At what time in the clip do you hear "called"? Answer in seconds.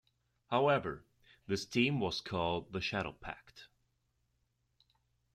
2.21-2.73